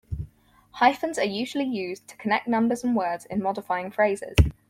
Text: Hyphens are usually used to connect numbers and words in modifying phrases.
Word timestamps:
Hyphens 0.71 1.19
are 1.19 1.23
usually 1.23 1.63
used 1.65 2.07
to 2.07 2.17
connect 2.17 2.47
numbers 2.47 2.83
and 2.83 2.95
words 2.95 3.25
in 3.25 3.39
modifying 3.39 3.91
phrases. 3.91 4.35